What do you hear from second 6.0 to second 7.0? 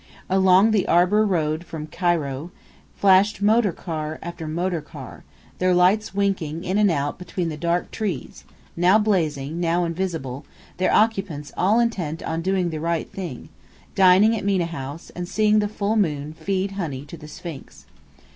winking in and